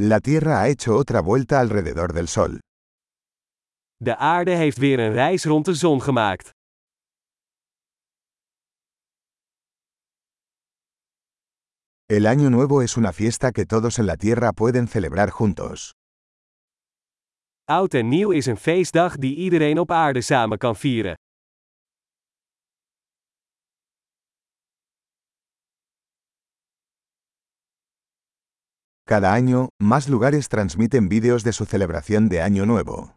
[0.00, 2.60] La Tierra ha hecho otra vuelta alrededor del Sol.
[3.96, 6.50] De aarde heeft weer een reis rond de zon gemaakt.
[12.06, 15.92] El Año Nuevo es una fiesta que todos en la Tierra pueden celebrar juntos.
[17.64, 21.14] Oud en nieuw is een feestdag die iedereen op aarde samen kan vieren.
[29.08, 33.14] Cada año, más lugares transmiten vídeos de su celebración de Año Nuevo.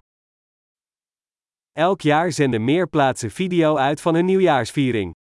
[1.75, 5.11] Elk jaar zenden meer plaatsen video uit van hun nieuwjaarsviering.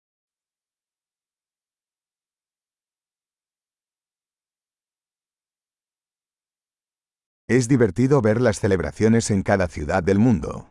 [7.45, 10.69] Es divertido ver las celebraciones en cada ciudad del mundo.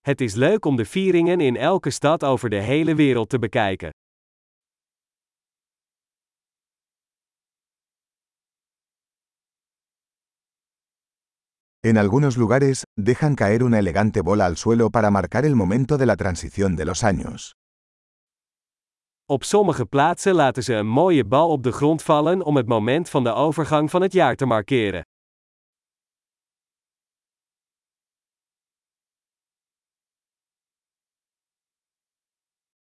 [0.00, 3.90] Het is leuk om de vieringen in elke stad over de hele wereld te bekijken.
[11.84, 16.06] En algunos lugares, dejan caer una elegante bola al suelo para marcar el momento de
[16.06, 17.56] la transición de los años.
[19.26, 23.08] Op sommige plaatsen laten ze een mooie bal op de grond vallen om het moment
[23.08, 25.02] van de overgang van het jaar te markeren.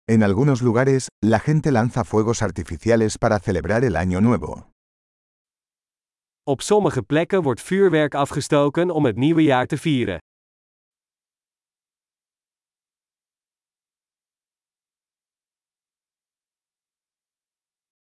[0.07, 4.74] En algunos lugares, la gente lanza fuegos artificiales para celebrar el Año Nuevo.
[6.47, 10.17] Op sommige plekken wordt vuurwerk afgestoken om het nieuwe jaar te vieren.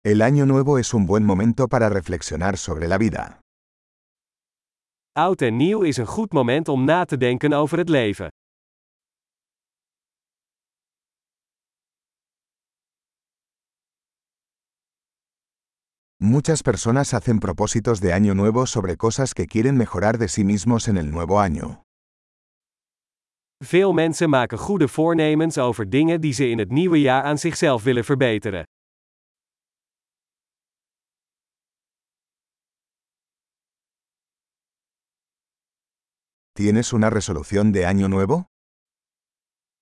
[0.01, 3.39] El Año Nuevo es un buen momento para reflexionar sobre la vida.
[5.11, 8.27] Oud en nieuw is een goed moment om na te denken over het leven.
[16.19, 20.87] Muchas personas hacen propósitos de año nuevo sobre cosas que quieren mejorar de sí mismos
[20.87, 21.83] en el nuevo año.
[23.63, 27.83] Veel mensen maken goede voornemens over dingen die ze in het nieuwe jaar aan zichzelf
[27.83, 28.63] willen verbeteren.
[36.53, 38.45] ¿Tienes una resolución de año nuevo?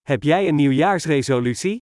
[0.01, 1.84] Heb jij een nieuwjaarsresolutie?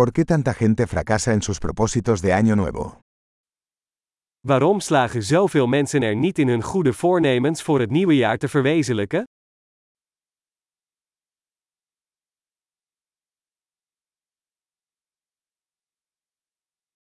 [0.00, 3.02] ¿Por qué tanta gente fracasa en sus propósitos de año nuevo?
[4.46, 8.48] Waarom slagen zoveel mensen er niet in hun goede voornemens voor het nieuwe jaar te
[8.48, 9.24] verwezenlijken?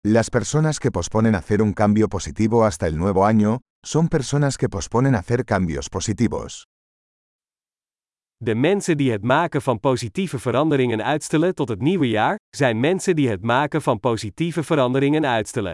[0.01, 4.69] Las personas que posponen hacer un cambio positivo hasta el nuevo año, son personas que
[4.69, 6.76] posponen hacer cambios positivos.
[8.43, 13.15] De mensen die het maken van positieve veranderingen uitstellen tot het nieuwe jaar, zijn mensen
[13.15, 15.73] die het maken van positieve veranderingen uitstellen.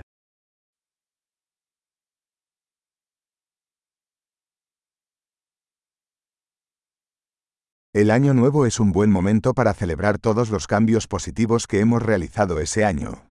[7.92, 12.02] El año nuevo es un buen momento para celebrar todos los cambios positivos que hemos
[12.02, 13.28] realizado ese año.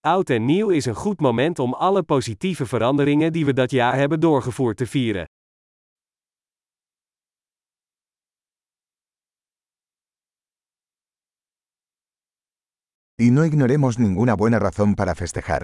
[0.00, 3.94] Oud en nieuw is een goed moment om alle positieve veranderingen die we dat jaar
[3.94, 5.24] hebben doorgevoerd te vieren.
[13.22, 15.62] Y no ignoremos ninguna buena razón para festejar.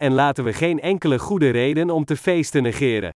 [0.00, 3.10] En laten we geen enkele goede reden om te feesten negeren.